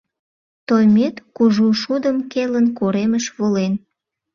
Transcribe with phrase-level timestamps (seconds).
[0.67, 3.73] Тоймет, кужу шудым келын, коремыш волен.